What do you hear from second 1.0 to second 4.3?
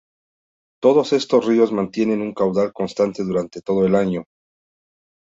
estos ríos mantienen un caudal constante durante todo el año.